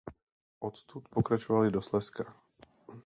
Odtud 0.59 1.07
pokračovali 1.09 1.71
do 1.71 1.81
Slezska. 1.81 2.35